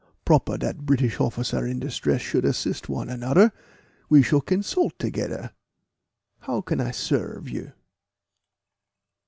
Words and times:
"Proper 0.25 0.57
dat 0.57 0.79
British 0.87 1.17
hofficer 1.17 1.69
in 1.69 1.77
distress 1.77 2.21
should 2.23 2.43
assist 2.43 2.89
one 2.89 3.07
anoder 3.07 3.51
we 4.09 4.23
shall 4.23 4.41
consult 4.41 4.97
togeder. 4.97 5.51
How 6.39 6.61
can 6.61 6.81
I 6.81 6.89
serve 6.89 7.47
you?" 7.47 7.73